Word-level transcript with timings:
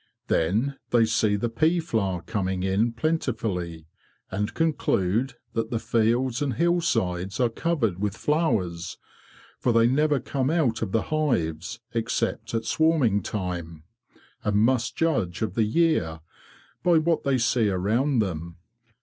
Then 0.29 0.79
they 0.89 1.05
see 1.05 1.35
the 1.35 1.47
pea 1.47 1.79
flour 1.79 2.23
coming 2.23 2.63
in 2.63 2.91
plentifully, 2.91 3.85
and 4.31 4.51
conclude 4.55 5.35
that 5.53 5.69
the 5.69 5.77
fields 5.77 6.41
and 6.41 6.55
hillsides 6.55 7.39
are 7.39 7.49
covered 7.49 7.99
with 7.99 8.17
flowers; 8.17 8.97
for 9.59 9.71
they 9.71 9.85
never 9.85 10.19
come 10.19 10.49
out 10.49 10.81
of 10.81 10.91
the 10.91 11.03
hives 11.13 11.81
except 11.93 12.55
at 12.55 12.65
swarming 12.65 13.21
time, 13.21 13.83
and 14.43 14.55
must 14.57 14.95
judge 14.95 15.43
of 15.43 15.53
the 15.53 15.65
year 15.65 16.21
by 16.81 16.97
what 16.97 17.21
they 17.23 17.37
see 17.37 17.69
around 17.69 18.17
them. 18.23 18.57